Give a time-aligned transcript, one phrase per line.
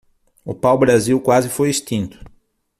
[0.43, 2.17] O pau-brasil quase foi extinto